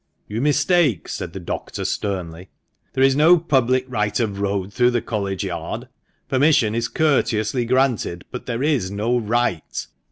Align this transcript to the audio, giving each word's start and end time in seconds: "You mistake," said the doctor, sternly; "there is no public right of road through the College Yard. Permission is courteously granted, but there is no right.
"You 0.27 0.41
mistake," 0.41 1.07
said 1.07 1.31
the 1.33 1.39
doctor, 1.39 1.85
sternly; 1.85 2.49
"there 2.93 3.03
is 3.03 3.15
no 3.15 3.37
public 3.37 3.85
right 3.87 4.19
of 4.19 4.39
road 4.39 4.73
through 4.73 4.89
the 4.89 4.99
College 5.03 5.43
Yard. 5.43 5.89
Permission 6.27 6.73
is 6.73 6.87
courteously 6.87 7.65
granted, 7.65 8.25
but 8.31 8.47
there 8.47 8.63
is 8.63 8.89
no 8.89 9.15
right. 9.19 9.85